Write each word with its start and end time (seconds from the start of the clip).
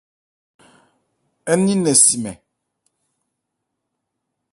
Ń 1.57 1.59
ni 1.65 1.75
nnɛn 1.75 1.97
si 2.03 2.15
nmɛn. 2.19 2.37